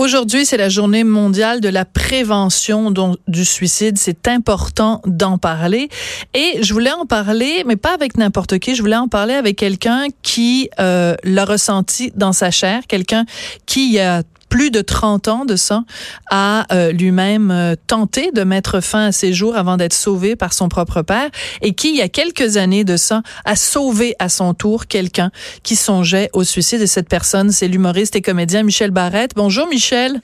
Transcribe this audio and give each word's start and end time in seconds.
Aujourd'hui, 0.00 0.46
c'est 0.46 0.56
la 0.56 0.70
journée 0.70 1.04
mondiale 1.04 1.60
de 1.60 1.68
la 1.68 1.84
prévention 1.84 2.90
du 3.28 3.44
suicide. 3.44 3.98
C'est 3.98 4.28
important 4.28 5.02
d'en 5.04 5.36
parler. 5.36 5.90
Et 6.32 6.62
je 6.62 6.72
voulais 6.72 6.90
en 6.90 7.04
parler, 7.04 7.64
mais 7.66 7.76
pas 7.76 7.92
avec 7.92 8.16
n'importe 8.16 8.58
qui. 8.60 8.74
Je 8.74 8.80
voulais 8.80 8.96
en 8.96 9.08
parler 9.08 9.34
avec 9.34 9.56
quelqu'un 9.56 10.06
qui 10.22 10.70
euh, 10.80 11.14
l'a 11.22 11.44
ressenti 11.44 12.12
dans 12.16 12.32
sa 12.32 12.50
chair, 12.50 12.84
quelqu'un 12.88 13.26
qui 13.66 13.98
a 13.98 14.22
plus 14.50 14.70
de 14.70 14.82
30 14.82 15.28
ans 15.28 15.44
de 15.46 15.56
ça, 15.56 15.84
a 16.30 16.66
euh, 16.74 16.92
lui-même 16.92 17.50
euh, 17.50 17.74
tenté 17.86 18.30
de 18.32 18.42
mettre 18.42 18.82
fin 18.82 19.06
à 19.06 19.12
ses 19.12 19.32
jours 19.32 19.56
avant 19.56 19.78
d'être 19.78 19.94
sauvé 19.94 20.36
par 20.36 20.52
son 20.52 20.68
propre 20.68 21.00
père 21.00 21.30
et 21.62 21.72
qui, 21.72 21.90
il 21.90 21.96
y 21.96 22.02
a 22.02 22.08
quelques 22.08 22.58
années 22.58 22.84
de 22.84 22.98
ça, 22.98 23.22
a 23.46 23.56
sauvé 23.56 24.14
à 24.18 24.28
son 24.28 24.52
tour 24.52 24.86
quelqu'un 24.86 25.30
qui 25.62 25.76
songeait 25.76 26.28
au 26.34 26.44
suicide. 26.44 26.80
de 26.80 26.86
cette 26.86 27.08
personne, 27.08 27.50
c'est 27.50 27.68
l'humoriste 27.68 28.16
et 28.16 28.20
comédien 28.20 28.62
Michel 28.62 28.90
Barrette. 28.90 29.32
Bonjour 29.36 29.66
Michel. 29.68 30.20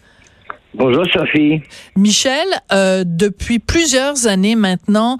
Bonjour 0.75 1.07
Sophie. 1.11 1.63
Michel, 1.97 2.47
euh, 2.71 3.03
depuis 3.07 3.59
plusieurs 3.61 4.27
années 4.27 4.57
maintenant, 4.57 5.17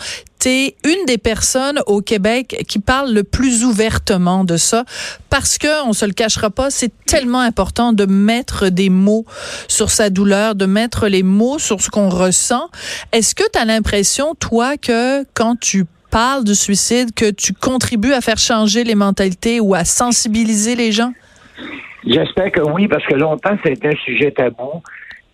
c'est 0.47 0.77
une 0.85 1.07
des 1.07 1.19
personnes 1.19 1.81
au 1.89 2.01
Québec 2.01 2.65
qui 2.69 2.79
parle 2.79 3.13
le 3.13 3.25
plus 3.25 3.65
ouvertement 3.65 4.45
de 4.45 4.57
ça 4.57 4.85
parce 5.29 5.59
que 5.59 5.85
on 5.89 5.93
se 5.93 6.07
le 6.07 6.13
cachera 6.13 6.51
pas, 6.51 6.71
c'est 6.71 6.93
tellement 7.05 7.41
important 7.41 7.93
de 7.93 8.07
mettre 8.07 8.69
des 8.69 8.89
mots 8.89 9.25
sur 9.67 9.91
sa 9.91 10.09
douleur, 10.09 10.55
de 10.55 10.67
mettre 10.67 11.09
les 11.09 11.25
mots 11.25 11.59
sur 11.59 11.81
ce 11.81 11.91
qu'on 11.91 12.09
ressent. 12.09 12.69
Est-ce 13.13 13.35
que 13.35 13.43
tu 13.53 13.59
as 13.59 13.65
l'impression 13.65 14.37
toi 14.37 14.77
que 14.77 15.25
quand 15.35 15.59
tu 15.59 15.85
parles 16.13 16.45
du 16.45 16.55
suicide 16.55 17.13
que 17.13 17.33
tu 17.33 17.53
contribues 17.53 18.13
à 18.13 18.21
faire 18.21 18.39
changer 18.39 18.85
les 18.85 18.95
mentalités 18.95 19.59
ou 19.59 19.75
à 19.75 19.85
sensibiliser 19.85 20.77
les 20.77 20.93
gens? 20.93 21.13
J'espère 22.07 22.53
que 22.53 22.61
oui 22.61 22.87
parce 22.87 23.05
que 23.07 23.15
longtemps 23.15 23.59
c'était 23.65 23.89
un 23.89 23.97
sujet 24.05 24.31
tabou, 24.31 24.81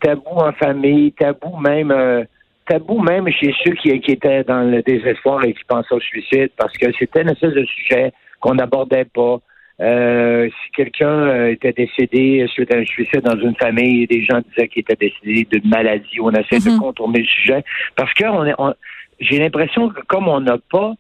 tabou 0.01 0.37
en 0.37 0.53
famille, 0.53 1.13
tabou 1.13 1.59
même 1.59 1.91
euh, 1.91 2.25
tabou 2.73 3.03
même 3.03 3.29
chez 3.29 3.55
ceux 3.63 3.73
qui, 3.73 3.91
étaient 3.91 4.45
dans 4.45 4.63
le 4.63 4.83
désespoir 4.83 5.45
et 5.45 5.53
qui 5.53 5.65
pensaient 5.69 5.95
au 5.95 6.01
suicide 6.01 6.51
parce 6.57 6.73
que 6.79 6.87
c'était 6.99 7.21
une 7.23 7.29
espèce 7.31 7.53
de 7.53 7.65
sujet 7.65 8.13
qu'on 8.41 8.55
n'abordait 8.55 9.05
pas. 9.05 9.41
Euh, 9.81 10.49
si 10.49 10.71
quelqu'un 10.73 11.29
euh, 11.29 11.51
était 11.51 11.73
décédé 11.73 12.47
suite 12.49 12.73
à 12.73 12.79
un 12.79 12.85
suicide 12.85 13.23
dans 13.23 13.39
une 13.39 13.57
famille, 13.57 14.07
des 14.07 14.23
gens 14.25 14.41
disaient 14.49 14.69
qu'il 14.69 14.81
était 14.81 14.97
décédé 14.97 15.47
d'une 15.51 15.69
maladie. 15.69 16.21
On 16.21 16.31
essaie 16.31 16.61
de 16.61 16.75
mhm. 16.75 16.79
contourner 16.79 17.21
le 17.21 17.27
sujet 17.27 17.65
parce 17.97 18.13
que 18.15 18.25
on, 18.27 18.75
j'ai 19.21 19.39
l'impression 19.39 19.91
que 19.91 20.01
comme 20.03 20.29
on 20.29 20.41
n'a 20.41 20.59
pas 20.71 20.95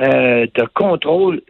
euh, 0.00 0.46
de 0.54 0.64
contrôle 0.74 1.40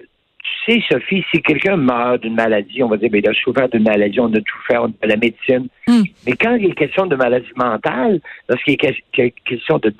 tu 0.47 0.73
sais, 0.73 0.83
Sophie, 0.91 1.25
si 1.33 1.43
quelqu'un 1.43 1.77
meurt 1.77 2.23
d'une 2.23 2.35
maladie, 2.35 2.83
on 2.83 2.89
va 2.89 2.97
dire, 2.97 3.11
ben, 3.11 3.21
il 3.25 3.29
a 3.29 3.35
souffert 3.35 3.69
d'une 3.69 3.83
maladie, 3.83 4.21
on 4.21 4.33
a 4.33 4.41
tout 4.41 4.59
fait, 4.67 4.79
on 4.79 4.93
a 5.03 5.07
la 5.07 5.17
médecine. 5.17 5.69
Hmm. 5.87 6.03
Mais 6.27 6.33
quand 6.33 6.55
il 6.57 6.71
est 6.71 6.75
question 6.75 7.07
de 7.07 7.17
maladie 7.17 7.47
mentale, 7.57 8.21
lorsqu'il 8.49 8.75
est 8.75 9.35
question 9.45 9.79
de 9.79 9.93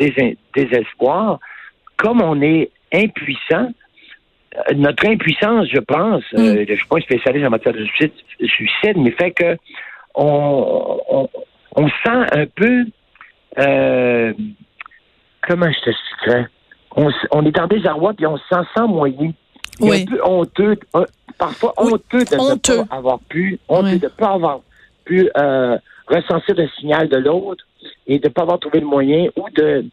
désespoir, 0.55 1.39
comme 1.97 2.23
on 2.23 2.41
est 2.43 2.71
impuissant, 2.93 3.71
euh, 4.55 4.75
notre 4.75 5.07
impuissance, 5.07 5.69
je 5.73 5.81
pense, 5.81 6.25
euh, 6.35 6.39
hmm. 6.39 6.67
je 6.67 6.73
ne 6.73 6.77
suis 6.77 6.87
pas 6.87 6.97
un 6.97 7.01
spécialiste 7.01 7.47
en 7.47 7.51
matière 7.51 7.75
de 7.75 7.87
suicide, 8.47 8.97
mais 8.97 9.11
fait 9.13 9.33
que 9.33 9.57
on, 10.15 11.29
on, 11.77 11.89
sent 11.89 12.27
un 12.33 12.47
peu, 12.47 12.87
euh, 13.59 14.33
comment 15.43 15.71
je 15.71 15.81
t'expliquerais, 15.85 16.47
on, 16.97 17.11
on 17.33 17.45
est 17.45 17.59
en 17.59 17.67
désarroi 17.67 18.15
puis 18.15 18.27
on 18.27 18.39
se 18.39 18.45
sent 18.49 18.63
sans 18.75 18.89
moyen 19.81 20.05
oui. 20.05 20.07
un 20.09 20.17
peu 20.17 20.25
honteux, 20.25 20.77
parfois 21.39 21.75
honteux 21.77 22.25
de 22.25 22.35
ne 22.35 22.85
pas 22.85 22.97
avoir 22.97 23.19
pu, 23.21 23.59
honteux 23.69 23.99
de 23.99 24.05
ne 24.05 24.11
pas 24.11 24.33
avoir 24.33 24.61
pu 25.05 25.31
euh, 25.37 25.79
recenser 26.07 26.55
le 26.55 26.69
signal 26.79 27.09
de 27.09 27.17
l'autre 27.17 27.65
et 28.07 28.19
de 28.19 28.29
ne 28.29 28.33
pas 28.33 28.43
avoir 28.43 28.59
trouvé 28.59 28.81
le 28.81 28.87
moyen 28.87 29.29
ou 29.37 29.49
de 29.51 29.85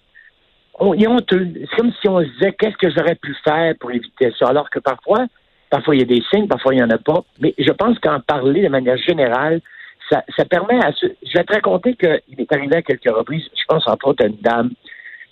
on, 0.80 0.94
il 0.94 1.04
est 1.04 1.08
honteux. 1.08 1.48
C'est 1.54 1.76
comme 1.78 1.92
si 2.02 2.08
on 2.08 2.20
se 2.22 2.26
disait 2.26 2.54
qu'est-ce 2.54 2.78
que 2.78 2.90
j'aurais 2.90 3.16
pu 3.16 3.36
faire 3.44 3.76
pour 3.80 3.92
éviter 3.92 4.34
ça? 4.40 4.48
Alors 4.48 4.70
que 4.70 4.80
parfois, 4.80 5.28
parfois 5.70 5.96
il 5.96 6.00
y 6.00 6.04
a 6.04 6.06
des 6.06 6.24
signes, 6.32 6.48
parfois 6.48 6.74
il 6.74 6.78
n'y 6.78 6.84
en 6.84 6.90
a 6.90 6.98
pas. 6.98 7.24
Mais 7.40 7.54
je 7.58 7.72
pense 7.72 8.00
qu'en 8.00 8.20
parler 8.20 8.64
de 8.64 8.70
manière 8.70 8.98
générale, 8.98 9.62
ça, 10.10 10.24
ça 10.36 10.46
permet 10.46 10.84
à 10.84 10.92
ce. 10.94 11.06
Je 11.26 11.38
vais 11.38 11.44
te 11.44 11.54
raconter 11.54 11.96
qu'il 11.96 12.40
est 12.40 12.52
arrivé 12.52 12.78
à 12.78 12.82
quelques 12.82 13.10
reprises, 13.10 13.44
je 13.56 13.64
pense 13.68 13.88
entre 13.88 14.08
autres 14.08 14.24
à 14.24 14.28
une 14.28 14.38
dame 14.42 14.72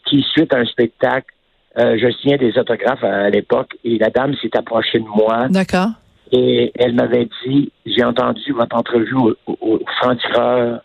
qui, 0.05 0.23
suite 0.31 0.53
à 0.53 0.57
un 0.57 0.65
spectacle, 0.65 1.33
euh, 1.77 1.97
je 1.97 2.11
signais 2.19 2.37
des 2.37 2.57
autographes 2.57 3.03
à, 3.03 3.29
l'époque 3.29 3.71
et 3.83 3.97
la 3.97 4.09
dame 4.09 4.35
s'est 4.41 4.55
approchée 4.57 4.99
de 4.99 5.05
moi. 5.05 5.47
D'accord. 5.49 5.91
Et 6.31 6.71
elle 6.75 6.93
m'avait 6.93 7.27
dit, 7.45 7.71
j'ai 7.85 8.03
entendu 8.03 8.51
votre 8.51 8.75
entrevue 8.75 9.15
au, 9.15 9.35
au, 9.47 9.79
franc-tireur 9.99 10.81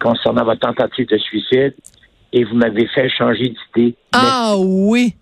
concernant 0.00 0.44
votre 0.44 0.60
tentative 0.60 1.08
de 1.08 1.18
suicide 1.18 1.74
et 2.32 2.44
vous 2.44 2.54
m'avez 2.54 2.86
fait 2.88 3.08
changer 3.08 3.54
d'idée. 3.76 3.94
Ah 4.12 4.54
oui. 4.58 5.14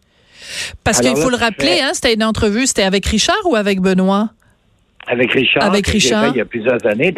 Parce 0.83 1.01
qu'il 1.01 1.17
faut 1.17 1.31
le 1.31 1.37
rappeler, 1.37 1.81
hein, 1.83 1.91
c'était 1.93 2.15
une 2.15 2.25
entrevue, 2.25 2.67
c'était 2.67 2.83
avec 2.83 3.07
Richard 3.07 3.41
ou 3.45 3.55
avec 3.55 3.81
Benoît? 3.81 4.31
Avec 5.07 5.33
Richard. 5.33 5.65
Avec 5.65 5.87
Richard. 5.87 6.29
il 6.29 6.39
y 6.39 6.41
a 6.41 6.45
plusieurs 6.45 6.85
années. 6.87 7.13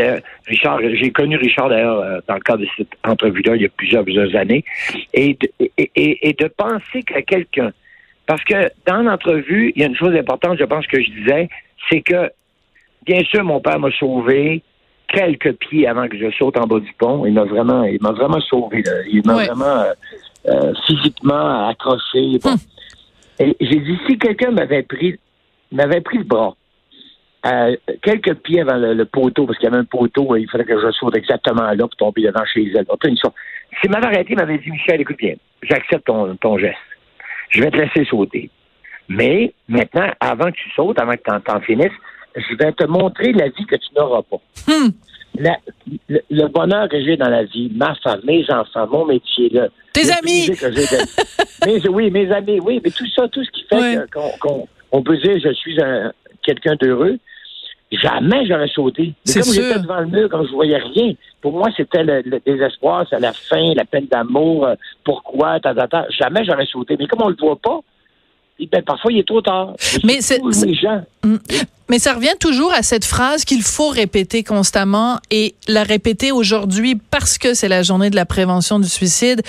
Richard, 0.47 0.81
j'ai 0.95 1.11
connu 1.11 1.37
Richard 1.37 1.69
d'ailleurs 1.69 2.01
euh, 2.01 2.19
dans 2.27 2.35
le 2.35 2.41
cadre 2.41 2.61
de 2.61 2.69
cette 2.77 2.89
entrevue-là 3.05 3.57
il 3.57 3.63
y 3.63 3.67
a 3.67 3.69
plusieurs, 3.69 4.05
plusieurs 4.05 4.35
années. 4.35 4.65
Et, 5.13 5.37
et, 5.61 5.71
et, 5.77 6.29
et 6.29 6.33
de 6.33 6.49
penser 6.49 7.03
que 7.03 7.21
quelqu'un 7.21 7.73
parce 8.27 8.43
que 8.45 8.71
dans 8.87 9.03
l'entrevue, 9.03 9.73
il 9.75 9.83
y 9.83 9.85
a 9.85 9.89
une 9.89 9.97
chose 9.97 10.15
importante, 10.15 10.59
je 10.59 10.65
pense 10.65 10.87
que 10.87 11.01
je 11.01 11.11
disais, 11.11 11.49
c'est 11.91 12.01
que, 12.01 12.31
bien 13.05 13.23
sûr, 13.25 13.45
mon 13.45 13.61
père 13.61 13.79
m'a 13.79 13.91
sauvé 13.93 14.63
quelques 15.09 15.53
pieds 15.55 15.87
avant 15.87 16.09
que 16.09 16.17
je 16.17 16.31
saute 16.33 16.59
en 16.59 16.67
bas 16.67 16.81
du 16.81 16.93
pont. 16.95 17.27
Il 17.27 17.35
m'a 17.35 17.45
vraiment, 17.45 17.85
il 17.85 18.01
m'a 18.01 18.13
vraiment 18.13 18.41
sauvé. 18.41 18.83
Il 19.11 19.23
m'a 19.27 19.35
vraiment 19.35 19.65
euh, 19.65 19.93
euh, 20.49 20.73
physiquement 20.87 21.69
accroché. 21.69 22.39
Bon. 22.43 22.51
Hum. 22.51 22.57
Et 23.41 23.57
j'ai 23.61 23.81
dit, 23.81 23.99
si 24.07 24.17
quelqu'un 24.17 24.53
m'avait 24.53 24.85
pris, 24.85 25.19
m'avait 25.73 26.01
pris 26.01 26.19
le 26.19 26.25
bras, 26.25 26.55
euh, 27.47 27.77
quelques 28.01 28.35
pieds 28.37 28.61
avant 28.61 28.77
le, 28.77 29.05
poteau, 29.05 29.45
parce 29.45 29.59
qu'il 29.59 29.69
y 29.69 29.73
avait 29.73 29.81
un 29.81 29.85
poteau, 29.85 30.37
il 30.37 30.49
fallait 30.49 30.65
que 30.65 30.81
je 30.81 30.91
saute 30.93 31.17
exactement 31.17 31.63
là 31.63 31.77
pour 31.77 31.97
tomber 31.97 32.23
devant 32.23 32.45
chez 32.47 32.73
elle. 32.75 32.87
S'il 33.81 33.91
m'avait 33.91 34.07
arrêté, 34.07 34.29
il 34.31 34.37
m'avait 34.37 34.59
dit, 34.59 34.71
Michel, 34.71 35.01
écoute 35.01 35.19
bien, 35.19 35.35
j'accepte 35.63 36.07
ton, 36.07 36.37
ton 36.37 36.59
geste 36.59 36.79
je 37.51 37.63
vais 37.63 37.71
te 37.71 37.77
laisser 37.77 38.05
sauter. 38.05 38.51
Mais 39.09 39.53
maintenant, 39.69 40.11
avant 40.21 40.51
que 40.51 40.57
tu 40.57 40.71
sautes, 40.71 40.99
avant 40.99 41.13
que 41.13 41.23
tu 41.25 41.51
en, 41.51 41.61
finisses, 41.61 41.93
je 42.37 42.57
vais 42.57 42.73
te 42.73 42.85
montrer 42.85 43.33
la 43.33 43.49
vie 43.49 43.67
que 43.67 43.77
tu 43.77 43.89
n'auras 43.97 44.23
pas. 44.23 44.41
Hmm. 44.67 44.91
le, 46.09 46.49
bonheur 46.49 46.89
que 46.89 47.01
j'ai 47.05 47.17
dans 47.17 47.29
la 47.29 47.45
vie, 47.45 47.71
ma 47.75 47.95
femme, 47.97 48.21
mes 48.25 48.45
enfants, 48.51 48.87
mon 48.91 49.05
métier, 49.07 49.49
là, 49.51 49.69
tes 49.93 50.11
amis. 50.11 50.51
oui, 51.91 52.11
mes 52.11 52.31
amis, 52.33 52.61
oui, 52.61 52.81
mais 52.83 52.91
tout 52.91 53.07
ça, 53.15 53.29
tout 53.29 53.45
ce 53.45 53.51
qui 53.51 53.65
fait 53.65 54.11
qu'on 54.41 55.03
peut 55.03 55.17
dire 55.19 55.39
je 55.43 55.53
suis 55.53 55.77
quelqu'un 56.43 56.75
d'heureux, 56.77 57.19
jamais 57.93 58.47
j'aurais 58.47 58.69
sauté. 58.69 59.15
Mais 59.27 59.35
comme 59.35 59.53
j'étais 59.53 59.79
devant 59.79 60.01
le 60.01 60.07
mur, 60.07 60.29
comme 60.29 60.47
je 60.47 60.53
voyais 60.53 60.79
rien, 60.79 61.13
pour 61.45 61.53
moi, 61.53 61.69
c'était 61.77 62.03
le, 62.03 62.41
désespoir, 62.41 63.05
c'est 63.11 63.21
la 63.21 63.35
fin, 63.35 63.75
la 63.75 63.85
peine 63.85 64.07
d'amour, 64.07 64.65
euh, 64.65 64.77
pourquoi, 65.05 65.61
ta, 65.61 65.75
jamais 66.09 66.43
j'aurais 66.43 66.65
sauté. 66.65 66.97
Mais 66.99 67.07
comme 67.07 67.21
on 67.21 67.29
le 67.29 67.37
voit 67.39 67.57
pas, 67.57 67.81
ben, 68.73 68.83
parfois, 68.83 69.13
il 69.13 69.19
est 69.19 69.29
trop 69.29 69.43
tard. 69.43 69.75
Mais 70.05 70.23
c'est. 70.23 70.43
Mm. 70.43 71.37
Mais 71.89 71.99
ça 71.99 72.15
revient 72.15 72.35
toujours 72.41 72.73
à 72.73 72.83
cette 72.83 73.05
phrase 73.05 73.45
qu'il 73.45 73.63
faut 73.63 73.89
répéter 73.89 74.43
constamment 74.43 75.21
et 75.31 75.55
la 75.69 75.83
répéter 75.83 76.33
aujourd'hui 76.33 76.99
parce 77.11 77.37
que 77.37 77.53
c'est 77.53 77.69
la 77.69 77.83
journée 77.83 78.09
de 78.09 78.17
la 78.17 78.25
prévention 78.25 78.79
du 78.79 78.89
suicide. 78.89 79.43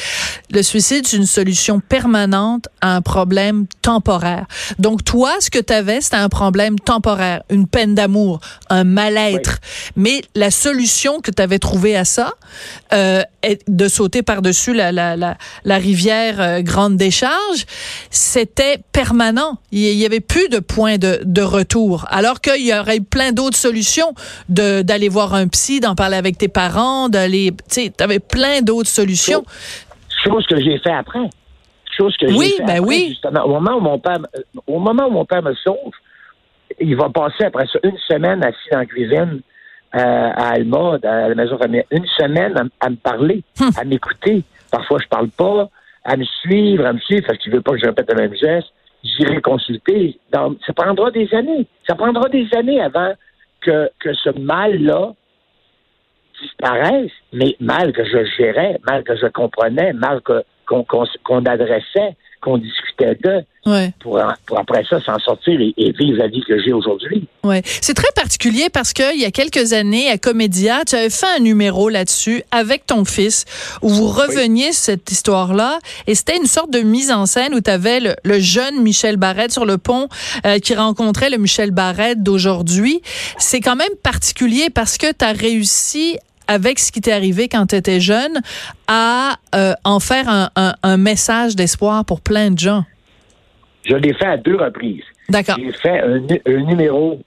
Le 0.52 0.62
suicide, 0.62 1.08
c'est 1.08 1.18
une 1.18 1.26
solution 1.26 1.80
permanente 1.80 2.68
à 2.82 2.96
un 2.96 3.02
problème 3.02 3.66
temporaire. 3.82 4.46
Donc 4.80 5.06
toi, 5.06 5.32
ce 5.40 5.50
que 5.50 5.60
tu 5.60 5.74
avais, 5.74 6.02
c'était 6.02 6.18
un 6.18 6.30
problème 6.30 6.78
temporaire, 6.78 7.44
une 7.50 7.68
peine 7.68 7.96
d'amour, 7.96 8.42
un 8.70 8.84
mal-être. 8.84 9.60
Mais 9.96 10.22
la 10.36 10.52
solution 10.52 11.22
que 11.22 11.32
tu 11.32 11.42
avais 11.42 11.60
trouvée 11.60 11.96
à 11.96 12.04
ça, 12.04 12.34
euh, 12.94 13.22
est 13.42 13.62
de 13.68 13.88
sauter 13.88 14.24
par-dessus 14.24 14.74
la, 14.74 14.92
la, 14.92 15.16
la, 15.16 15.38
la, 15.66 15.78
rivière 15.78 16.42
euh, 16.42 16.62
Grande 16.62 16.98
Décharge, 16.98 17.66
c'était 18.10 18.80
permanent. 18.92 19.60
Il 19.72 19.82
y 19.82 20.06
avait 20.06 20.20
plus 20.20 20.50
de 20.50 20.60
point 20.60 20.98
de, 20.98 21.22
de 21.24 21.42
retour. 21.42 22.06
Alors 22.10 22.25
qu'il 22.34 22.66
y 22.66 22.74
aurait 22.74 23.00
plein 23.00 23.32
d'autres 23.32 23.58
solutions 23.58 24.14
d'aller 24.50 25.10
voir 25.10 25.34
un 25.34 25.48
psy, 25.48 25.80
d'en 25.80 25.96
parler 25.96 26.18
avec 26.18 26.38
tes 26.38 26.48
parents, 26.48 27.10
d'aller, 27.10 27.52
tu 27.70 27.82
sais, 27.82 27.94
avais 28.02 28.20
plein 28.20 28.62
d'autres 28.62 28.90
solutions. 28.90 29.44
Chose 30.24 30.46
que 30.48 30.60
j'ai 30.60 30.80
fait 30.80 30.92
après. 30.92 31.30
Chose 31.98 32.16
que 32.18 32.26
oui, 32.26 32.56
fait 32.58 32.64
ben 32.64 32.80
oui. 32.80 33.06
Justement, 33.10 33.44
au 33.44 33.60
moment 33.60 33.78
où 33.78 33.80
mon 33.80 34.00
père, 34.00 34.18
au 34.68 34.80
moment 34.80 35.08
où 35.08 35.12
mon 35.12 35.26
père 35.26 35.42
me 35.42 35.54
sauve, 35.56 35.94
il 36.80 36.96
va 36.96 37.10
passer 37.10 37.46
après 37.46 37.66
ça 37.72 37.80
une 37.84 37.98
semaine 38.08 38.44
assis 38.44 38.70
dans 38.72 38.80
la 38.80 38.86
cuisine 38.86 39.42
euh, 39.96 40.00
à 40.00 40.50
Alma, 40.50 40.98
à 41.04 41.30
la 41.30 41.36
maison 41.36 41.58
familiale, 41.58 41.86
une 41.92 42.06
semaine 42.18 42.70
à, 42.82 42.90
me 42.90 42.96
parler, 42.96 43.44
hum. 43.62 43.70
à 43.78 43.86
m'écouter. 43.86 44.44
Parfois, 44.72 45.00
je 45.02 45.08
parle 45.08 45.30
pas, 45.30 45.70
à 46.04 46.18
me 46.18 46.26
suivre, 46.26 46.86
à 46.86 46.92
me 46.92 47.00
suivre 47.00 47.26
parce 47.28 47.40
qu'il 47.40 47.54
veut 47.54 47.62
pas 47.62 47.72
que 47.72 47.80
je 47.80 47.86
répète 47.86 48.10
le 48.10 48.16
même 48.16 48.36
geste 48.36 48.74
j'irai 49.06 49.42
consulter. 49.42 50.20
ça 50.32 50.74
prendra 50.76 51.12
des 51.12 51.34
années. 51.34 51.68
Ça 51.88 51.96
prendra 51.96 52.28
des 52.30 52.48
années 52.56 52.82
avant 52.82 53.14
que, 53.62 53.90
que 54.00 54.14
ce 54.14 54.30
mal-là 54.38 55.14
disparaissent, 56.42 57.12
mais 57.32 57.56
mal 57.60 57.94
que 57.94 58.04
je 58.04 58.26
gérais, 58.38 58.80
mal 58.86 59.04
que 59.04 59.16
je 59.16 59.28
comprenais, 59.28 59.94
mal 59.94 60.22
qu'on 60.22 61.46
adressait, 61.46 62.16
qu'on 62.46 62.58
discutait 62.60 63.18
d'eux. 63.24 63.42
Pour, 64.00 64.20
après 64.20 64.84
ça 64.88 65.02
s'en 65.02 65.18
sortir 65.18 65.60
et, 65.60 65.92
vivre 65.98 66.20
la 66.20 66.28
vie 66.28 66.44
que 66.48 66.62
j'ai 66.62 66.72
aujourd'hui. 66.72 67.28
Ouais, 67.44 67.64
c'est 67.66 67.96
très 67.96 68.12
particulier 68.16 68.70
parce 68.72 68.94
que 68.94 69.16
il 69.16 69.20
y 69.20 69.26
a 69.26 69.32
quelques 69.32 69.74
années 69.74 70.08
à 70.12 70.20
Comédia, 70.20 70.84
tu 70.86 70.96
avais 70.96 71.10
fait 71.10 71.26
un 71.36 71.40
numéro 71.40 71.90
là-dessus 71.90 72.44
avec 72.52 72.86
ton 72.86 73.06
fils 73.06 73.46
où 73.82 73.90
vous 73.90 74.08
reveniez 74.08 74.72
sur 74.72 74.84
cette 74.84 75.12
histoire-là 75.12 75.80
et 76.06 76.14
c'était 76.14 76.38
une 76.38 76.46
sorte 76.46 76.70
de 76.70 76.82
mise 76.82 77.12
en 77.12 77.26
scène 77.26 77.56
où 77.56 77.62
tu 77.62 77.72
avais 77.72 78.00
le, 78.00 78.40
jeune 78.40 78.84
Michel 78.84 79.18
Barrette 79.18 79.52
sur 79.52 79.66
le 79.66 79.80
pont 79.80 80.10
euh, 80.46 80.60
qui 80.60 80.76
rencontrait 80.76 81.32
le 81.32 81.38
Michel 81.38 81.72
Barrette 81.72 82.22
d'aujourd'hui. 82.22 83.02
C'est 83.40 83.62
quand 83.62 83.76
même 83.76 83.96
particulier 84.04 84.70
parce 84.70 85.00
que 85.00 85.12
tu 85.12 85.26
as 85.26 85.32
réussi 85.32 86.20
avec 86.48 86.80
ce 86.80 86.92
qui 86.92 87.02
t'est 87.02 87.12
arrivé 87.12 87.48
quand 87.48 87.68
tu 87.68 87.76
étais 87.76 88.00
jeune, 88.00 88.42
à 88.88 89.36
euh, 89.54 89.74
en 89.84 90.00
faire 90.00 90.30
un, 90.30 90.50
un, 90.84 90.98
message 90.98 91.56
d'espoir 91.56 92.06
pour 92.06 92.22
plein 92.22 92.52
de 92.52 92.60
gens? 92.60 92.84
Je 93.84 93.96
l'ai 93.96 94.14
fait 94.14 94.26
à 94.26 94.38
deux 94.38 94.56
reprises. 94.56 95.04
D'accord. 95.30 95.58
J'ai 95.60 95.72
fait 95.74 96.02
un, 96.02 96.20
numéro 96.64 97.20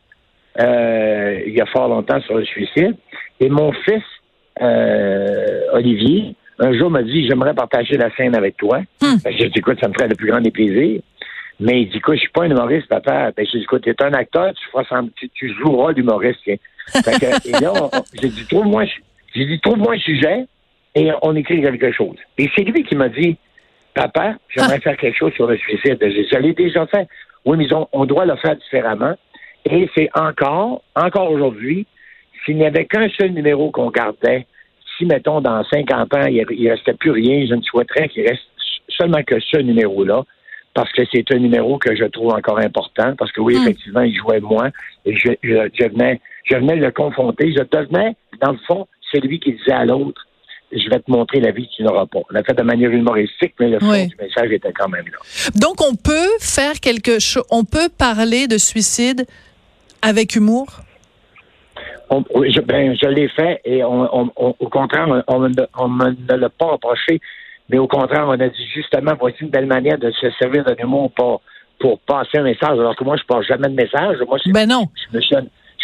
euh, 0.60 1.40
il 1.46 1.54
y 1.54 1.60
a 1.60 1.66
fort 1.66 1.88
longtemps 1.88 2.20
sur 2.22 2.36
le 2.36 2.44
suicide. 2.44 2.96
Et 3.40 3.48
mon 3.48 3.72
fils, 3.72 4.02
euh, 4.60 5.60
Olivier, 5.72 6.34
un 6.58 6.76
jour 6.76 6.90
m'a 6.90 7.02
dit 7.02 7.26
J'aimerais 7.26 7.54
partager 7.54 7.96
la 7.96 8.14
scène 8.16 8.34
avec 8.34 8.56
toi. 8.56 8.80
Hmm. 9.00 9.16
Ben, 9.24 9.32
j'ai 9.36 9.48
dit 9.48 9.58
Écoute, 9.58 9.78
ça 9.80 9.88
me 9.88 9.92
ferait 9.94 10.08
le 10.08 10.16
plus 10.16 10.28
grand 10.28 10.40
des 10.40 10.50
plaisirs. 10.50 11.00
Mais 11.60 11.82
il 11.82 11.90
dit 11.90 11.98
Écoute, 11.98 12.16
je 12.16 12.20
suis 12.20 12.30
pas 12.30 12.44
un 12.44 12.50
humoriste, 12.50 12.88
papa. 12.88 13.30
Ben, 13.36 13.46
j'ai 13.46 13.58
dit 13.58 13.64
Écoute, 13.64 13.82
tu 13.82 13.90
es 13.90 14.02
un 14.02 14.12
acteur, 14.12 14.52
tu, 14.54 14.68
feras, 14.70 15.02
tu, 15.16 15.28
tu 15.30 15.54
joueras 15.54 15.92
l'humoriste. 15.92 16.46
et 16.48 16.58
là, 17.60 17.72
j'ai 18.20 18.28
dit 18.28 18.44
Trouve-moi 18.46 18.84
j'ai 19.34 19.46
dit, 19.46 19.60
trouve-moi 19.60 19.94
un 19.94 19.98
sujet 19.98 20.46
et 20.94 21.10
on 21.22 21.34
écrit 21.36 21.62
quelque 21.62 21.92
chose. 21.92 22.16
Et 22.38 22.48
c'est 22.54 22.64
lui 22.64 22.82
qui 22.84 22.96
m'a 22.96 23.08
dit, 23.08 23.36
papa, 23.94 24.34
j'aimerais 24.48 24.76
ah. 24.78 24.80
faire 24.80 24.96
quelque 24.96 25.16
chose 25.16 25.32
sur 25.34 25.46
le 25.46 25.56
suicide. 25.56 25.98
Je 26.00 26.38
l'ai 26.38 26.54
déjà 26.54 26.86
fait. 26.86 27.06
Oui, 27.44 27.56
mais 27.56 27.66
on, 27.92 28.04
doit 28.04 28.26
le 28.26 28.36
faire 28.36 28.56
différemment. 28.56 29.14
Et 29.64 29.88
c'est 29.94 30.08
encore, 30.14 30.82
encore 30.94 31.30
aujourd'hui, 31.30 31.86
s'il 32.44 32.56
n'y 32.56 32.66
avait 32.66 32.86
qu'un 32.86 33.08
seul 33.10 33.30
numéro 33.30 33.70
qu'on 33.70 33.90
gardait, 33.90 34.46
si, 34.96 35.04
mettons, 35.04 35.40
dans 35.40 35.62
50 35.64 36.14
ans, 36.14 36.26
il 36.26 36.44
ne 36.44 36.70
restait 36.70 36.94
plus 36.94 37.10
rien, 37.10 37.46
je 37.48 37.54
ne 37.54 37.62
souhaiterais 37.62 38.08
qu'il 38.08 38.26
reste 38.26 38.42
seulement 38.88 39.22
que 39.22 39.38
ce 39.40 39.58
numéro-là, 39.58 40.24
parce 40.74 40.92
que 40.92 41.02
c'est 41.12 41.24
un 41.32 41.38
numéro 41.38 41.78
que 41.78 41.94
je 41.94 42.04
trouve 42.04 42.32
encore 42.32 42.58
important, 42.58 43.14
parce 43.16 43.32
que 43.32 43.40
oui, 43.40 43.56
hmm. 43.56 43.62
effectivement, 43.62 44.00
il 44.00 44.16
jouait 44.16 44.40
moins, 44.40 44.70
et 45.04 45.16
je, 45.16 45.32
je, 45.42 45.88
venais, 45.88 46.20
je 46.44 46.56
venais 46.56 46.76
le 46.76 46.90
confronter, 46.90 47.52
je 47.52 47.62
devenais, 47.62 48.16
dans 48.40 48.52
le 48.52 48.58
fond, 48.66 48.86
c'est 49.12 49.20
lui 49.20 49.40
qui 49.40 49.52
disait 49.52 49.72
à 49.72 49.84
l'autre 49.84 50.24
je 50.72 50.90
vais 50.90 51.00
te 51.00 51.10
montrer 51.10 51.40
la 51.40 51.50
vie 51.50 51.66
que 51.66 51.76
tu 51.76 51.82
n'auras 51.82 52.06
pas. 52.06 52.18
On 52.18 52.34
l'a 52.34 52.42
fait 52.42 52.54
de 52.54 52.62
manière 52.62 52.90
humoristique, 52.90 53.54
mais 53.58 53.68
le 53.68 53.80
fond 53.80 53.92
du 53.92 54.16
message 54.20 54.50
était 54.50 54.72
quand 54.72 54.88
même 54.88 55.06
là. 55.06 55.18
Donc, 55.54 55.80
on 55.80 55.94
peut 55.94 56.28
faire 56.40 56.80
quelque 56.80 57.18
chose, 57.18 57.44
on 57.50 57.64
peut 57.64 57.88
parler 57.88 58.46
de 58.46 58.58
suicide 58.58 59.24
avec 60.02 60.36
humour? 60.36 60.66
je, 62.10 62.60
ben, 62.60 62.96
je 62.96 63.06
l'ai 63.08 63.28
fait 63.28 63.60
et 63.64 63.84
au 63.84 64.68
contraire, 64.70 65.22
on, 65.26 65.40
ne 65.40 66.36
l'a 66.36 66.48
pas 66.48 66.74
approché, 66.74 67.20
mais 67.68 67.78
au 67.78 67.86
contraire, 67.86 68.24
on 68.28 68.40
a 68.40 68.48
dit 68.48 68.66
justement, 68.74 69.12
voici 69.18 69.38
une 69.40 69.50
belle 69.50 69.66
manière 69.66 69.98
de 69.98 70.10
se 70.12 70.30
servir 70.38 70.64
de 70.64 70.74
humour 70.78 71.12
pour, 71.12 71.42
pour 71.78 71.98
passer 72.00 72.38
un 72.38 72.44
message, 72.44 72.78
alors 72.78 72.96
que 72.96 73.04
moi, 73.04 73.16
je 73.16 73.22
ne 73.22 73.26
passe 73.26 73.46
jamais 73.46 73.68
de 73.68 73.74
message. 73.74 74.16
Moi, 74.26 74.38
ben 74.46 74.68
non. 74.68 74.86
Je 75.10 75.16
me 75.16 75.20
suis, 75.20 75.36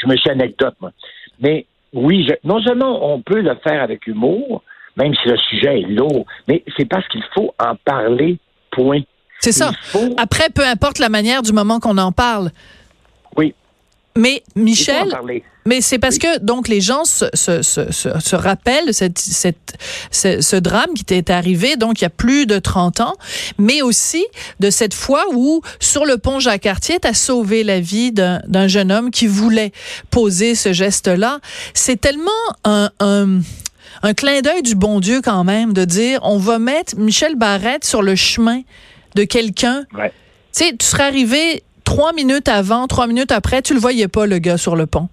je 0.02 0.06
me 0.08 0.16
suis 0.16 0.30
anecdote, 0.30 0.74
moi. 0.80 0.92
Mais 1.40 1.66
oui, 1.94 2.28
non 2.42 2.60
seulement 2.60 3.14
on 3.14 3.22
peut 3.22 3.40
le 3.40 3.54
faire 3.62 3.82
avec 3.82 4.06
humour, 4.06 4.62
même 4.96 5.14
si 5.14 5.28
le 5.28 5.36
sujet 5.36 5.80
est 5.80 5.88
lourd, 5.88 6.26
mais 6.48 6.62
c'est 6.76 6.84
parce 6.84 7.06
qu'il 7.08 7.22
faut 7.34 7.54
en 7.58 7.76
parler, 7.84 8.38
point. 8.70 9.00
C'est 9.38 9.52
ça. 9.52 9.72
Après, 10.16 10.48
peu 10.54 10.64
importe 10.64 10.98
la 10.98 11.08
manière 11.08 11.42
du 11.42 11.52
moment 11.52 11.78
qu'on 11.80 11.98
en 11.98 12.12
parle. 12.12 12.50
Oui. 13.36 13.54
Mais 14.16 14.44
Michel, 14.54 15.12
mais 15.66 15.80
c'est 15.80 15.98
parce 15.98 16.18
que 16.18 16.38
donc 16.38 16.68
les 16.68 16.80
gens 16.80 17.04
se, 17.04 17.24
se, 17.34 17.62
se, 17.62 17.90
se 17.90 18.36
rappellent 18.36 18.94
cette, 18.94 19.18
cette, 19.18 19.76
ce, 20.12 20.56
drame 20.56 20.94
qui 20.94 21.04
t'est 21.04 21.30
arrivé 21.30 21.76
donc 21.76 22.00
il 22.00 22.04
y 22.04 22.06
a 22.06 22.10
plus 22.10 22.46
de 22.46 22.58
30 22.60 23.00
ans, 23.00 23.14
mais 23.58 23.82
aussi 23.82 24.24
de 24.60 24.70
cette 24.70 24.94
fois 24.94 25.24
où 25.32 25.62
sur 25.80 26.04
le 26.04 26.18
pont 26.18 26.38
Jacques-Cartier, 26.38 27.00
tu 27.00 27.08
as 27.08 27.14
sauvé 27.14 27.64
la 27.64 27.80
vie 27.80 28.12
d'un 28.12 28.68
jeune 28.68 28.92
homme 28.92 29.10
qui 29.10 29.26
voulait 29.26 29.72
poser 30.10 30.54
ce 30.54 30.72
geste-là. 30.72 31.40
C'est 31.72 32.00
tellement 32.00 32.30
un, 32.64 32.90
un 33.00 33.40
un 34.02 34.12
clin 34.12 34.42
d'œil 34.42 34.62
du 34.62 34.74
bon 34.74 35.00
Dieu 35.00 35.22
quand 35.22 35.44
même 35.44 35.72
de 35.72 35.84
dire 35.84 36.20
on 36.22 36.36
va 36.36 36.58
mettre 36.58 36.96
Michel 36.96 37.36
Barrette 37.36 37.84
sur 37.84 38.02
le 38.02 38.14
chemin 38.16 38.60
de 39.14 39.24
quelqu'un. 39.24 39.84
Ouais. 39.94 40.12
Tu 40.54 40.64
sais, 40.64 40.76
tu 40.76 40.84
serais 40.84 41.04
arrivé 41.04 41.62
trois 41.84 42.12
minutes 42.12 42.48
avant, 42.48 42.86
trois 42.86 43.06
minutes 43.06 43.32
après, 43.32 43.62
tu 43.62 43.74
le 43.74 43.80
voyais 43.80 44.08
pas, 44.08 44.26
le 44.26 44.38
gars 44.38 44.56
sur 44.56 44.76
le 44.76 44.86
pont. 44.86 45.08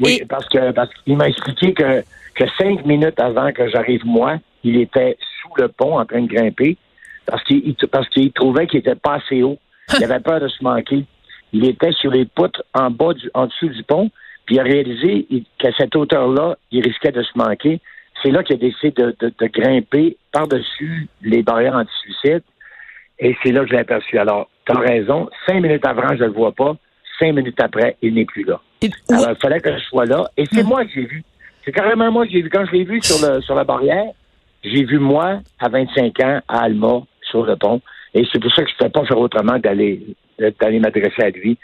Oui, 0.00 0.22
parce 0.28 0.48
que 0.48 0.72
parce 0.72 0.90
qu'il 1.04 1.16
m'a 1.16 1.28
expliqué 1.28 1.74
que, 1.74 2.02
que 2.34 2.44
cinq 2.58 2.84
minutes 2.84 3.18
avant 3.20 3.52
que 3.52 3.68
j'arrive 3.68 4.04
moi, 4.04 4.36
il 4.64 4.80
était 4.80 5.16
sous 5.40 5.62
le 5.62 5.68
pont 5.68 5.98
en 5.98 6.04
train 6.04 6.22
de 6.22 6.26
grimper 6.28 6.76
parce 7.26 7.42
qu'il 7.44 7.74
parce 7.90 8.08
qu'il 8.08 8.32
trouvait 8.32 8.66
qu'il 8.66 8.80
était 8.80 8.94
pas 8.94 9.14
assez 9.16 9.42
haut. 9.42 9.58
Il 9.98 10.04
avait 10.04 10.20
peur 10.20 10.40
de 10.40 10.48
se 10.48 10.62
manquer. 10.64 11.04
Il 11.52 11.64
était 11.64 11.92
sur 11.92 12.10
les 12.10 12.24
poutres 12.24 12.62
en 12.74 12.90
bas 12.90 13.14
du, 13.14 13.30
en 13.34 13.46
dessous 13.46 13.68
du 13.68 13.82
pont, 13.84 14.10
puis 14.44 14.56
il 14.56 14.60
a 14.60 14.64
réalisé 14.64 15.26
qu'à 15.58 15.70
cette 15.78 15.94
hauteur-là, 15.94 16.56
il 16.72 16.82
risquait 16.82 17.12
de 17.12 17.22
se 17.22 17.36
manquer. 17.36 17.80
C'est 18.22 18.30
là 18.30 18.42
qu'il 18.42 18.56
a 18.56 18.58
décidé 18.58 18.90
de, 18.90 19.16
de, 19.20 19.32
de 19.38 19.46
grimper 19.46 20.16
par-dessus 20.32 21.08
les 21.22 21.42
barrières 21.42 21.76
anti-suicide. 21.76 22.42
Et 23.18 23.36
c'est 23.42 23.52
là 23.52 23.60
que 23.62 23.68
je 23.68 23.72
l'ai 23.72 23.80
aperçu. 23.80 24.18
Alors, 24.18 24.48
tu 24.66 24.72
as 24.72 24.78
raison. 24.78 25.28
Cinq 25.46 25.60
minutes 25.60 25.86
avant, 25.86 26.08
je 26.10 26.22
ne 26.22 26.26
le 26.26 26.32
vois 26.32 26.52
pas. 26.52 26.76
Cinq 27.18 27.32
minutes 27.32 27.60
après, 27.60 27.96
il 28.02 28.14
n'est 28.14 28.24
plus 28.24 28.44
là. 28.44 28.60
Alors, 29.10 29.30
il 29.30 29.40
fallait 29.40 29.60
que 29.60 29.72
je 29.72 29.82
sois 29.84 30.04
là. 30.04 30.24
Et 30.36 30.44
c'est 30.52 30.62
moi 30.62 30.84
que 30.84 30.90
j'ai 30.94 31.06
vu. 31.06 31.22
C'est 31.64 31.72
carrément 31.72 32.12
moi 32.12 32.26
que 32.26 32.32
j'ai 32.32 32.42
vu. 32.42 32.50
Quand 32.50 32.66
je 32.66 32.72
l'ai 32.72 32.84
vu 32.84 33.00
sur, 33.02 33.26
le, 33.26 33.40
sur 33.40 33.54
la 33.54 33.64
barrière, 33.64 34.12
j'ai 34.62 34.84
vu 34.84 34.98
moi, 34.98 35.40
à 35.58 35.68
25 35.68 36.20
ans, 36.20 36.40
à 36.48 36.64
Alma, 36.64 37.02
sur 37.22 37.46
le 37.46 37.56
pont. 37.56 37.80
Et 38.14 38.24
c'est 38.32 38.40
pour 38.40 38.52
ça 38.52 38.62
que 38.62 38.68
je 38.68 38.74
ne 38.74 38.78
pouvais 38.78 38.90
pas 38.90 39.06
faire 39.06 39.18
autrement 39.18 39.58
d'aller 39.58 40.00
d'aller 40.38 40.78
m'adresser 40.78 41.22
à 41.22 41.30
lui. 41.30 41.58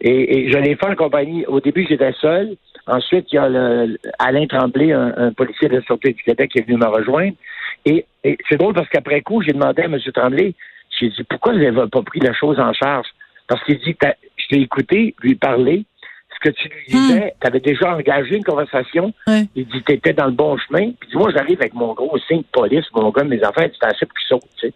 Et, 0.00 0.50
je 0.50 0.58
l'ai 0.58 0.74
fait 0.74 0.86
en 0.86 0.96
compagnie. 0.96 1.46
Au 1.46 1.60
début, 1.60 1.86
j'étais 1.88 2.12
seul. 2.20 2.56
Ensuite, 2.86 3.26
il 3.32 3.36
y 3.36 3.38
a 3.38 3.48
le, 3.48 3.96
Alain 4.18 4.46
Tremblay, 4.46 4.92
un, 4.92 5.32
policier 5.32 5.68
de 5.68 5.76
la 5.76 5.82
Sûreté 5.82 6.12
du 6.12 6.22
Québec, 6.22 6.50
qui 6.50 6.58
est 6.58 6.66
venu 6.66 6.76
me 6.76 6.86
rejoindre. 6.86 7.36
Et, 7.86 8.04
et 8.24 8.36
c'est 8.48 8.56
drôle 8.56 8.74
parce 8.74 8.88
qu'après 8.88 9.22
coup, 9.22 9.42
j'ai 9.42 9.52
demandé 9.52 9.82
à 9.82 9.84
M. 9.84 9.98
Tremblay, 10.12 10.54
j'ai 11.02 11.08
dit, 11.08 11.24
pourquoi 11.24 11.52
vous 11.52 11.58
n'avez 11.58 11.88
pas 11.88 12.02
pris 12.02 12.20
la 12.20 12.32
chose 12.32 12.58
en 12.60 12.72
charge? 12.72 13.06
Parce 13.48 13.62
qu'il 13.64 13.78
dit, 13.78 13.96
je 14.36 14.46
t'ai 14.48 14.60
écouté 14.60 15.14
lui 15.20 15.34
parler. 15.34 15.84
Ce 16.34 16.48
que 16.48 16.54
tu 16.54 16.68
lui 16.68 16.86
disais, 16.88 17.26
hmm. 17.26 17.30
tu 17.40 17.46
avais 17.46 17.60
déjà 17.60 17.94
engagé 17.94 18.36
une 18.36 18.44
conversation. 18.44 19.12
Il 19.54 19.66
dit, 19.66 19.82
tu 19.84 19.92
étais 19.92 20.12
dans 20.12 20.26
le 20.26 20.32
bon 20.32 20.56
chemin. 20.58 20.92
Puis 20.98 21.10
moi, 21.14 21.30
j'arrive 21.34 21.60
avec 21.60 21.74
mon 21.74 21.92
gros 21.92 22.18
signe 22.26 22.40
de 22.40 22.46
police, 22.52 22.84
mon 22.94 23.10
gars, 23.10 23.24
mes 23.24 23.42
affaires, 23.42 23.68
c'était 23.72 23.86
assez 23.86 24.06
plus 24.06 24.24
saut, 24.28 24.40
tu 24.56 24.68
sais. 24.68 24.74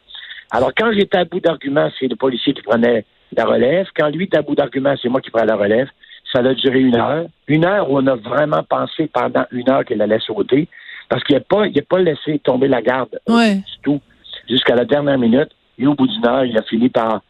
Alors, 0.51 0.73
quand 0.77 0.93
j'étais 0.93 1.19
à 1.19 1.25
bout 1.25 1.41
d'arguments, 1.41 1.91
c'est 1.99 2.07
le 2.07 2.17
policier 2.17 2.53
qui 2.53 2.63
prenait 2.63 3.05
la 3.37 3.45
relève. 3.45 3.87
Quand 3.97 4.09
lui 4.09 4.25
était 4.25 4.39
à 4.39 4.43
bout 4.43 4.55
d'arguments, 4.55 4.95
c'est 5.01 5.09
moi 5.09 5.21
qui 5.21 5.31
prenais 5.31 5.47
la 5.47 5.57
relève. 5.57 5.89
Ça 6.33 6.41
a 6.41 6.55
duré 6.55 6.81
une 6.81 6.97
heure. 6.97 7.27
Une 7.49 7.65
heure 7.65 7.91
où 7.91 7.99
on 7.99 8.07
a 8.07 8.15
vraiment 8.15 8.63
pensé 8.63 9.09
pendant 9.13 9.45
une 9.51 9.69
heure 9.69 9.85
qu'elle 9.85 10.03
allait 10.03 10.21
sauter. 10.21 10.69
Parce 11.09 11.25
qu'il 11.25 11.37
n'a 11.37 11.41
pas, 11.41 11.65
pas 11.89 11.99
laissé 11.99 12.39
tomber 12.41 12.69
la 12.69 12.83
garde 12.83 13.19
du 13.27 13.63
tout 13.83 14.01
jusqu'à 14.49 14.75
la 14.75 14.85
dernière 14.85 15.19
minute. 15.19 15.51
Et 15.79 15.87
au 15.87 15.95
bout 15.95 16.07
d'une 16.07 16.27
heure, 16.27 16.45
il 16.45 16.57
a 16.57 16.63
fini 16.63 16.89
par, 16.89 17.21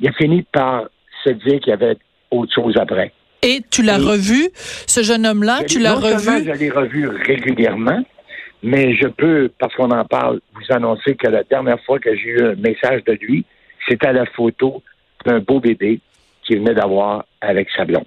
il 0.00 0.08
a 0.08 0.12
fini 0.12 0.42
par 0.42 0.84
se 1.24 1.30
dire 1.30 1.60
qu'il 1.60 1.70
y 1.70 1.72
avait 1.72 1.96
autre 2.30 2.52
chose 2.54 2.76
après. 2.76 3.12
Et 3.42 3.60
tu 3.70 3.82
l'as 3.82 3.98
revu, 3.98 4.48
ce 4.54 5.02
jeune 5.02 5.26
homme-là, 5.26 5.64
tu 5.64 5.78
l'as 5.78 5.94
revu? 5.94 6.44
Je 6.44 6.52
l'ai 6.52 6.70
revu 6.70 7.08
régulièrement, 7.08 8.02
mais 8.62 8.94
je 8.96 9.06
peux, 9.06 9.50
parce 9.58 9.74
qu'on 9.74 9.90
en 9.90 10.04
parle, 10.04 10.40
vous 10.54 10.74
annoncer 10.74 11.14
que 11.14 11.28
la 11.28 11.44
dernière 11.44 11.80
fois 11.84 11.98
que 11.98 12.14
j'ai 12.16 12.30
eu 12.30 12.42
un 12.42 12.54
message 12.56 13.04
de 13.04 13.12
lui, 13.12 13.44
c'était 13.88 14.12
la 14.12 14.26
photo 14.26 14.82
d'un 15.24 15.38
beau 15.38 15.60
bébé 15.60 16.00
qu'il 16.44 16.58
venait 16.58 16.74
d'avoir 16.74 17.24
avec 17.40 17.68
sa 17.76 17.84
blonde. 17.84 18.04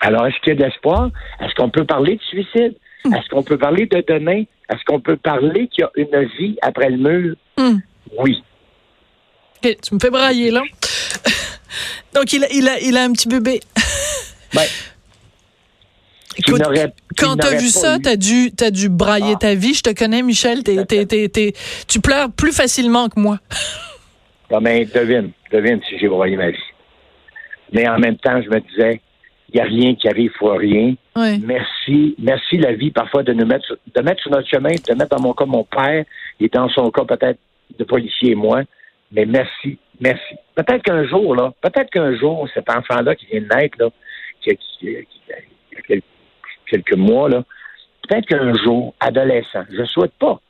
Alors, 0.00 0.26
est-ce 0.26 0.38
qu'il 0.40 0.52
y 0.52 0.56
a 0.56 0.58
de 0.58 0.64
l'espoir? 0.64 1.10
Est-ce 1.40 1.54
qu'on 1.54 1.70
peut 1.70 1.84
parler 1.84 2.16
de 2.16 2.22
suicide? 2.22 2.76
Est-ce 3.14 3.28
qu'on 3.28 3.42
peut 3.42 3.58
parler 3.58 3.86
de 3.86 4.04
demain? 4.06 4.44
Est-ce 4.68 4.84
qu'on 4.84 5.00
peut 5.00 5.16
parler 5.16 5.68
qu'il 5.68 5.82
y 5.82 5.84
a 5.84 5.90
une 5.96 6.28
vie 6.38 6.56
après 6.62 6.90
le 6.90 6.96
mur? 6.96 7.36
Hmm. 7.56 7.78
Oui. 8.18 8.42
tu 9.62 9.94
me 9.94 9.98
fais 9.98 10.10
brailler, 10.10 10.50
là. 10.50 10.62
Donc, 12.14 12.32
il 12.32 12.44
a, 12.44 12.52
il, 12.52 12.68
a, 12.68 12.80
il 12.80 12.96
a 12.96 13.04
un 13.04 13.12
petit 13.12 13.28
bébé. 13.28 13.60
ben, 14.54 14.62
Écoute, 16.38 16.62
quand 17.16 17.36
tu 17.36 17.46
as 17.46 17.56
vu 17.56 17.68
ça, 17.68 17.98
tu 17.98 18.08
as 18.08 18.16
dû, 18.16 18.50
as 18.60 18.70
dû 18.70 18.88
brailler 18.88 19.34
ah. 19.34 19.40
ta 19.40 19.54
vie. 19.54 19.74
Je 19.74 19.82
te 19.82 19.90
connais, 19.94 20.22
Michel. 20.22 20.62
tu 20.62 22.00
pleures 22.00 22.30
plus 22.30 22.52
facilement 22.52 23.08
que 23.08 23.18
moi. 23.18 23.38
Ah, 24.50 24.60
ben, 24.60 24.86
devine, 24.94 25.30
devine 25.50 25.80
si 25.88 25.98
j'ai 25.98 26.08
broyé 26.08 26.36
ma 26.36 26.50
vie. 26.50 26.58
Mais 27.72 27.88
en 27.88 27.98
même 27.98 28.16
temps, 28.16 28.40
je 28.42 28.48
me 28.48 28.60
disais, 28.60 29.00
il 29.52 29.56
n'y 29.56 29.60
a 29.60 29.64
rien 29.64 29.94
qui 29.94 30.08
arrive 30.08 30.30
pour 30.38 30.52
rien. 30.52 30.94
Merci, 31.16 32.14
merci 32.18 32.58
la 32.58 32.72
vie 32.72 32.90
parfois 32.90 33.22
de 33.22 33.32
nous 33.32 33.46
mettre, 33.46 33.78
de 33.94 34.00
mettre 34.02 34.22
sur 34.22 34.30
notre 34.30 34.48
chemin, 34.48 34.70
de 34.70 34.94
mettre 34.94 35.16
dans 35.16 35.22
mon 35.22 35.32
cas 35.32 35.46
mon 35.46 35.64
père, 35.64 36.04
et 36.40 36.48
dans 36.48 36.68
son 36.68 36.90
cas 36.90 37.04
peut-être 37.04 37.38
de 37.78 37.84
policier 37.84 38.32
et 38.32 38.34
moi. 38.34 38.62
Mais 39.12 39.24
merci, 39.24 39.78
merci. 40.00 40.34
Peut-être 40.54 40.82
qu'un 40.82 41.06
jour, 41.06 41.34
là, 41.34 41.52
peut-être 41.62 41.90
qu'un 41.90 42.14
jour, 42.16 42.48
cet 42.52 42.68
enfant-là 42.68 43.14
qui 43.14 43.26
vient 43.26 43.40
de 43.40 43.54
naître, 43.54 43.78
là, 43.78 43.88
qui, 44.40 44.50
a 44.50 45.96
quelques 46.68 46.96
mois, 46.96 47.28
là, 47.28 47.44
peut-être 48.06 48.26
qu'un 48.26 48.52
jour, 48.54 48.94
adolescent, 49.00 49.64
je 49.70 49.80
ne 49.80 49.86
souhaite 49.86 50.14
pas, 50.18 50.40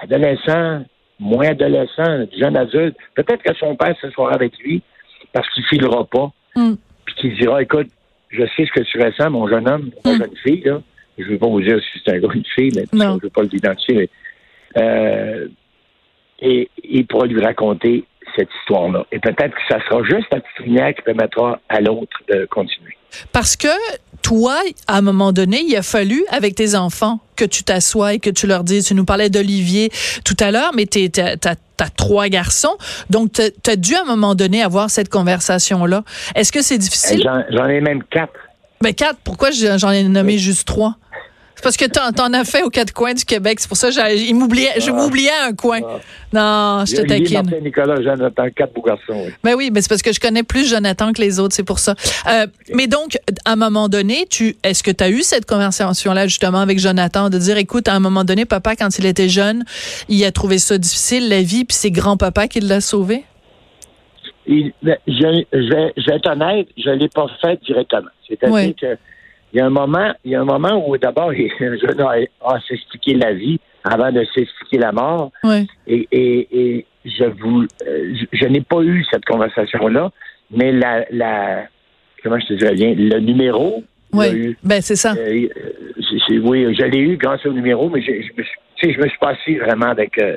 adolescent, 0.00 0.84
moins 1.18 1.48
adolescent, 1.48 2.26
jeune 2.36 2.56
adulte, 2.56 2.96
peut-être 3.14 3.42
que 3.42 3.54
son 3.54 3.76
père 3.76 3.96
se 4.00 4.10
sera 4.10 4.32
avec 4.32 4.56
lui 4.58 4.82
parce 5.32 5.48
qu'il 5.50 5.64
filera 5.64 6.04
pas, 6.04 6.32
mm. 6.56 6.74
puis 7.04 7.14
qu'il 7.16 7.36
dira, 7.36 7.62
écoute, 7.62 7.88
je 8.34 8.44
sais 8.56 8.66
ce 8.66 8.72
que 8.72 8.84
tu 8.84 9.00
ressens, 9.00 9.30
mon 9.30 9.48
jeune 9.48 9.68
homme, 9.68 9.90
mon 10.04 10.14
mm. 10.14 10.18
jeune 10.18 10.36
fille, 10.42 10.62
là. 10.64 10.82
Je 11.16 11.24
ne 11.24 11.28
vais 11.28 11.38
pas 11.38 11.46
vous 11.46 11.60
dire 11.60 11.78
si 11.78 12.00
c'est 12.04 12.12
un 12.12 12.18
gars 12.18 12.26
ou 12.26 12.32
une 12.32 12.44
fille, 12.44 12.72
mais 12.74 12.84
je 12.92 12.96
ne 12.96 13.20
veux 13.20 13.30
pas 13.30 13.42
l'identifier. 13.44 14.10
Euh, 14.76 15.46
et 16.40 16.68
il 16.82 17.06
pourra 17.06 17.26
lui 17.26 17.40
raconter 17.40 18.04
cette 18.36 18.48
histoire-là. 18.60 19.06
Et 19.12 19.20
peut-être 19.20 19.54
que 19.54 19.60
ça 19.68 19.78
sera 19.84 20.02
juste 20.02 20.26
la 20.32 20.40
petite 20.40 20.66
lumière 20.66 20.92
qui 20.94 21.02
permettra 21.02 21.60
à 21.68 21.80
l'autre 21.80 22.20
de 22.28 22.46
continuer. 22.46 22.96
Parce 23.32 23.56
que 23.56 23.68
toi, 24.22 24.56
à 24.88 24.98
un 24.98 25.02
moment 25.02 25.32
donné, 25.32 25.60
il 25.60 25.76
a 25.76 25.82
fallu, 25.82 26.24
avec 26.30 26.54
tes 26.54 26.74
enfants, 26.74 27.20
que 27.36 27.44
tu 27.44 27.62
t'assoies 27.62 28.14
et 28.14 28.18
que 28.18 28.30
tu 28.30 28.46
leur 28.46 28.64
dises, 28.64 28.86
tu 28.86 28.94
nous 28.94 29.04
parlais 29.04 29.30
d'Olivier 29.30 29.90
tout 30.24 30.36
à 30.40 30.50
l'heure, 30.50 30.72
mais 30.74 30.86
tu 30.86 31.08
as, 31.20 31.56
trois 31.96 32.28
garçons, 32.28 32.76
donc 33.10 33.32
tu 33.32 33.70
as 33.70 33.76
dû 33.76 33.94
à 33.94 34.02
un 34.02 34.04
moment 34.04 34.34
donné 34.34 34.62
avoir 34.62 34.90
cette 34.90 35.08
conversation-là. 35.08 36.02
Est-ce 36.34 36.52
que 36.52 36.62
c'est 36.62 36.78
difficile? 36.78 37.28
J'en 37.50 37.66
ai 37.66 37.80
même 37.80 38.02
quatre. 38.10 38.32
Mais 38.82 38.90
ben, 38.90 38.94
quatre, 38.94 39.18
pourquoi 39.24 39.50
j'en 39.50 39.90
ai 39.90 40.02
nommé 40.04 40.38
juste 40.38 40.66
trois? 40.66 40.96
Parce 41.64 41.76
que 41.76 41.86
t'en, 41.86 42.10
en 42.22 42.32
as 42.34 42.44
fait 42.44 42.62
aux 42.62 42.70
quatre 42.70 42.92
coins 42.92 43.14
du 43.14 43.24
Québec. 43.24 43.58
C'est 43.58 43.68
pour 43.68 43.76
ça 43.76 43.88
que 43.88 43.94
je 43.94 44.90
m'oubliais 44.92 45.30
un 45.48 45.54
coin. 45.54 45.80
Ah. 45.82 45.98
Non, 46.32 46.84
je 46.84 46.96
te 46.96 47.02
taquine. 47.02 47.50
Nicolas, 47.62 48.00
Jonathan, 48.02 48.44
quatre 48.54 48.74
beaux 48.74 48.82
garçons. 48.82 49.02
Oui. 49.08 49.32
Ben 49.42 49.54
oui, 49.54 49.70
mais 49.72 49.80
c'est 49.80 49.88
parce 49.88 50.02
que 50.02 50.12
je 50.12 50.20
connais 50.20 50.42
plus 50.42 50.68
Jonathan 50.68 51.12
que 51.12 51.20
les 51.20 51.40
autres, 51.40 51.54
c'est 51.54 51.64
pour 51.64 51.78
ça. 51.78 51.94
Euh, 52.28 52.46
mais 52.74 52.86
donc, 52.86 53.18
à 53.44 53.52
un 53.52 53.56
moment 53.56 53.88
donné, 53.88 54.26
tu, 54.28 54.56
est-ce 54.62 54.82
que 54.82 54.90
tu 54.90 55.02
as 55.02 55.08
eu 55.08 55.22
cette 55.22 55.46
conversation-là 55.46 56.26
justement 56.26 56.60
avec 56.60 56.78
Jonathan 56.78 57.30
de 57.30 57.38
dire, 57.38 57.56
écoute, 57.56 57.88
à 57.88 57.94
un 57.94 58.00
moment 58.00 58.24
donné, 58.24 58.44
papa, 58.44 58.76
quand 58.76 58.98
il 58.98 59.06
était 59.06 59.28
jeune, 59.28 59.64
il 60.08 60.22
a 60.24 60.32
trouvé 60.32 60.58
ça 60.58 60.76
difficile, 60.76 61.28
la 61.28 61.42
vie, 61.42 61.64
puis 61.64 61.76
c'est 61.76 61.90
grand-papa 61.90 62.46
qui 62.46 62.60
l'a 62.60 62.80
sauvé? 62.80 63.24
Ben, 64.46 64.98
je, 65.06 65.44
je, 65.52 66.06
vais 66.06 66.16
être 66.16 66.30
honnête, 66.30 66.68
je 66.76 66.90
ne 66.90 66.96
l'ai 66.96 67.08
pas 67.08 67.26
fait 67.40 67.58
directement. 67.64 68.10
C'est-à-dire 68.28 68.74
que 68.78 68.98
il 69.54 69.58
y 69.58 69.60
a 69.60 69.66
un 69.66 69.70
moment, 69.70 70.12
il 70.24 70.32
y 70.32 70.34
a 70.34 70.40
un 70.40 70.44
moment 70.44 70.84
où 70.86 70.98
d'abord 70.98 71.30
un 71.60 71.76
jeune 71.76 72.00
a, 72.00 72.60
s'expliquer 72.68 73.14
la 73.14 73.32
vie 73.32 73.60
avant 73.84 74.10
de 74.10 74.24
s'expliquer 74.34 74.78
la 74.78 74.92
mort. 74.92 75.30
Et, 75.86 76.08
et, 76.10 76.86
je 77.04 77.24
vous, 77.24 77.66
euh, 77.86 78.14
je, 78.32 78.46
n'ai 78.46 78.62
pas 78.62 78.80
eu 78.80 79.04
cette 79.12 79.26
conversation-là, 79.26 80.10
mais 80.50 80.72
la, 80.72 81.04
la, 81.10 81.64
comment 82.22 82.38
je 82.40 82.46
te 82.46 82.54
dirais 82.54 82.74
bien, 82.74 82.94
le 82.96 83.20
numéro. 83.20 83.84
Oui, 84.12 84.56
ben 84.62 84.80
c'est 84.80 84.96
ça. 84.96 85.12
Euh, 85.12 85.48
oui, 86.42 86.74
je 86.74 86.84
l'ai 86.84 87.00
eu 87.00 87.16
grâce 87.16 87.44
au 87.44 87.52
numéro, 87.52 87.90
mais 87.90 88.00
je, 88.00 88.06
je, 88.06 88.32
me, 88.38 88.42
suis, 88.42 88.94
je 88.94 88.98
me 88.98 89.08
suis 89.08 89.18
passé 89.18 89.56
vraiment 89.56 89.88
avec. 89.88 90.18
Euh, 90.18 90.36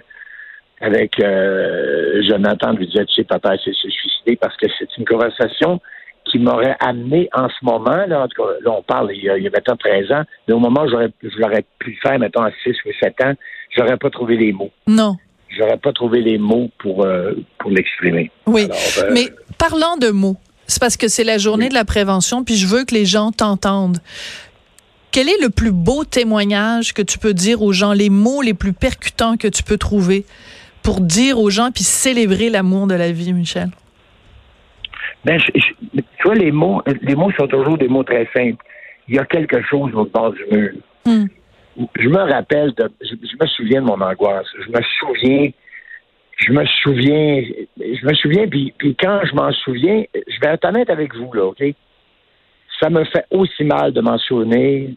avec 0.79 1.15
Jonathan 2.29 2.73
lui 2.73 2.85
disait, 2.85 3.03
tu 3.05 3.15
sais, 3.15 3.23
papa 3.23 3.57
s'est 3.57 3.71
suicidé 3.73 4.35
parce 4.39 4.55
que 4.57 4.67
c'est 4.77 4.95
une 4.99 5.05
conversation 5.05 5.81
qui 6.31 6.39
m'aurait 6.39 6.75
amené 6.79 7.29
en 7.33 7.49
ce 7.49 7.63
moment, 7.63 8.05
là, 8.07 8.23
en 8.23 8.27
tout 8.27 8.43
cas, 8.43 8.49
là, 8.61 8.71
on 8.71 8.81
parle 8.83 9.11
il 9.13 9.23
y 9.23 9.29
a, 9.29 9.37
il 9.37 9.43
y 9.43 9.47
a 9.47 9.49
maintenant 9.49 9.75
13 9.75 10.11
ans, 10.11 10.23
mais 10.47 10.53
au 10.53 10.59
moment 10.59 10.83
où 10.83 10.89
j'aurais, 10.89 11.11
je 11.23 11.37
l'aurais 11.37 11.65
pu 11.79 11.97
faire, 12.01 12.19
mettons, 12.19 12.41
à 12.41 12.51
6 12.63 12.75
ou 12.85 12.89
7 13.01 13.21
ans, 13.21 13.33
j'aurais 13.75 13.97
pas 13.97 14.09
trouvé 14.09 14.37
les 14.37 14.51
mots. 14.51 14.71
Non. 14.87 15.15
J'aurais 15.49 15.77
pas 15.77 15.93
trouvé 15.93 16.21
les 16.21 16.37
mots 16.37 16.69
pour, 16.79 17.05
euh, 17.05 17.33
pour 17.57 17.71
l'exprimer. 17.71 18.31
Oui. 18.45 18.67
Euh, 18.99 19.09
mais 19.13 19.29
parlant 19.57 19.97
de 19.97 20.09
mots, 20.09 20.37
c'est 20.67 20.81
parce 20.81 20.97
que 20.97 21.07
c'est 21.07 21.23
la 21.23 21.37
journée 21.37 21.69
de 21.69 21.73
la 21.73 21.85
prévention, 21.85 22.43
puis 22.43 22.55
je 22.55 22.67
veux 22.67 22.83
que 22.83 22.93
les 22.93 23.05
gens 23.05 23.31
t'entendent. 23.31 23.99
Quel 25.11 25.29
est 25.29 25.41
le 25.41 25.49
plus 25.49 25.71
beau 25.71 26.03
témoignage 26.03 26.93
que 26.93 27.01
tu 27.01 27.17
peux 27.17 27.33
dire 27.33 27.61
aux 27.61 27.71
gens, 27.71 27.93
les 27.93 28.09
mots 28.09 28.41
les 28.41 28.53
plus 28.53 28.73
percutants 28.73 29.37
que 29.37 29.47
tu 29.47 29.63
peux 29.63 29.77
trouver 29.77 30.25
pour 30.83 31.01
dire 31.01 31.39
aux 31.39 31.49
gens 31.49 31.71
puis 31.71 31.83
célébrer 31.83 32.49
l'amour 32.49 32.87
de 32.87 32.93
la 32.93 33.11
vie, 33.11 33.33
Michel? 33.33 33.69
Ben, 35.25 35.41
tu 35.41 36.03
vois, 36.27 36.35
les 36.35 36.51
mots, 36.51 36.81
les 37.01 37.15
mots 37.15 37.31
sont 37.31 37.47
toujours 37.47 37.77
des 37.77 37.87
mots 37.87 38.03
très 38.03 38.27
simples. 38.35 38.63
Il 39.07 39.15
y 39.15 39.19
a 39.19 39.25
quelque 39.25 39.61
chose 39.63 39.93
au 39.93 40.05
bord 40.05 40.33
du 40.33 40.43
mur. 40.51 40.73
Hmm. 41.05 41.25
Je 41.95 42.09
me 42.09 42.31
rappelle, 42.31 42.73
de, 42.73 42.89
je, 43.01 43.13
me 43.13 43.47
souviens 43.47 43.81
de 43.81 43.87
mon 43.87 44.01
angoisse. 44.01 44.47
Je 44.65 44.71
me 44.71 44.81
souviens, 44.99 45.49
je 46.37 46.51
me 46.51 46.65
souviens, 46.65 47.43
je 47.77 48.05
me 48.05 48.13
souviens, 48.15 48.47
puis, 48.47 48.73
puis 48.77 48.95
quand 48.95 49.21
je 49.23 49.35
m'en 49.35 49.51
souviens, 49.51 50.03
je 50.13 50.39
vais 50.41 50.53
être 50.53 50.65
honnête 50.65 50.89
avec 50.89 51.15
vous, 51.15 51.31
là, 51.33 51.45
OK? 51.45 51.63
Ça 52.81 52.89
me 52.89 53.03
fait 53.05 53.25
aussi 53.31 53.63
mal 53.63 53.93
de 53.93 54.01
m'en 54.01 54.17
souvenir. 54.17 54.89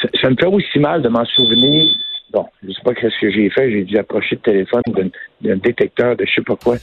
Ça, 0.00 0.08
ça 0.22 0.30
me 0.30 0.36
fait 0.36 0.46
aussi 0.46 0.78
mal 0.78 1.02
de 1.02 1.08
m'en 1.08 1.24
souvenir 1.24 1.94
Bon, 2.30 2.44
je 2.62 2.72
sais 2.72 2.82
pas 2.84 2.92
ce 2.94 3.20
que 3.20 3.30
j'ai 3.30 3.48
fait. 3.48 3.70
J'ai 3.70 3.84
dû 3.84 3.96
approcher 3.96 4.36
le 4.36 4.40
téléphone 4.42 4.82
d'un 5.40 5.56
détecteur 5.56 6.14
de 6.14 6.26
je 6.26 6.34
sais 6.34 6.42
pas 6.42 6.56
quoi. 6.56 6.76